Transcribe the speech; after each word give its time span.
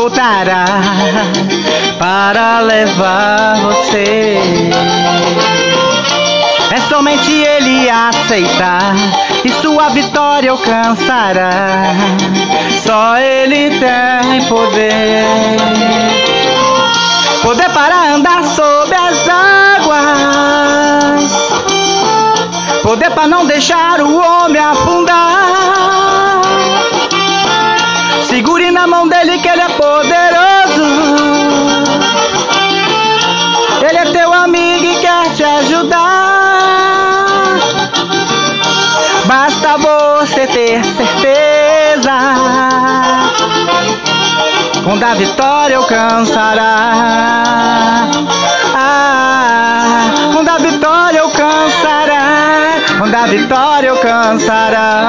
voltará 0.00 0.64
para 1.98 2.60
levar 2.60 3.56
você. 3.56 4.38
É 6.70 6.80
somente 6.88 7.30
ele 7.30 7.90
aceitar 7.90 8.94
e 9.44 9.50
sua 9.60 9.90
vitória 9.90 10.52
alcançará. 10.52 11.82
Só 12.82 13.18
ele 13.18 13.78
tem 13.78 14.42
poder. 14.48 15.26
Poder 17.42 17.68
para 17.70 18.14
andar 18.14 18.42
sobre 18.44 18.96
as 18.96 19.28
águas. 19.28 20.70
Poder 22.82 23.10
para 23.10 23.28
não 23.28 23.44
deixar 23.44 24.00
o 24.00 24.16
homem 24.16 24.62
afundar. 24.62 24.99
Te 35.40 35.44
ajudar. 35.44 35.98
Basta 39.24 39.78
você 39.78 40.46
ter 40.46 40.84
certeza. 40.84 42.12
Quando 44.84 45.02
a 45.02 45.14
vitória 45.14 45.78
alcançará. 45.78 46.72
Ah, 48.74 50.10
quando 50.34 50.48
a 50.50 50.58
vitória 50.58 51.22
alcançará. 51.22 52.76
Quando 52.98 53.14
a 53.14 53.26
vitória 53.26 53.92
alcançará. 53.92 55.00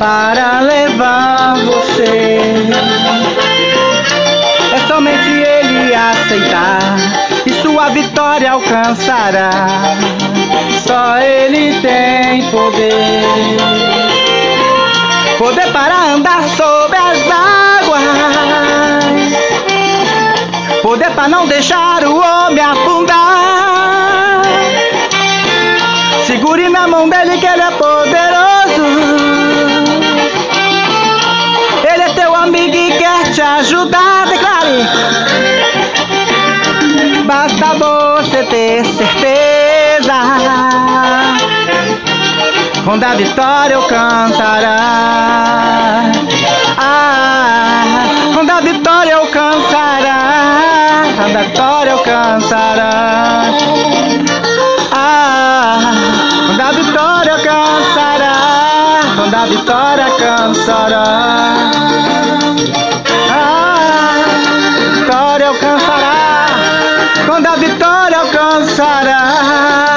Para 0.00 0.60
levar 0.60 1.56
você. 1.56 2.54
É 4.72 4.78
somente 4.88 5.28
ele 5.28 5.94
aceitar 5.94 6.96
e 7.44 7.52
sua 7.60 7.90
vitória 7.90 8.52
alcançará. 8.52 9.50
Só 10.86 11.18
ele 11.18 11.78
tem 11.82 12.42
poder. 12.44 13.26
Poder 15.36 15.70
para 15.70 16.14
andar 16.14 16.48
sobre 16.48 16.96
as 16.96 17.18
águas. 17.30 18.02
Poder 20.82 21.10
para 21.10 21.28
não 21.28 21.46
deixar 21.46 22.04
o 22.04 22.16
homem 22.16 22.64
afundar. 22.64 24.40
Segure 26.26 26.70
na 26.70 26.88
mão 26.88 27.06
dele 27.06 27.36
que 27.36 27.46
ele 27.46 27.62
é 27.62 27.70
poderoso. 27.72 29.39
Ajudar. 33.60 34.26
Declare. 34.26 34.88
Basta 37.24 37.66
você 37.74 38.42
ter 38.44 38.84
certeza. 38.84 40.14
Quando 42.84 43.04
a 43.04 43.14
vitória 43.14 43.76
alcançará. 43.76 44.76
Ah, 46.78 47.82
quando 48.34 48.50
vitória 48.62 49.16
alcançará. 49.16 51.02
Quando 51.16 51.36
a 51.36 51.42
vitória 51.42 51.92
alcançará. 51.92 52.90
Ah, 54.92 55.78
quando 56.46 56.60
vitória 56.72 57.32
alcançará. 57.32 58.32
Quando 59.16 59.34
a 59.34 59.46
vitória 59.46 60.04
alcançará. 60.06 61.79
Vitória 68.66 69.89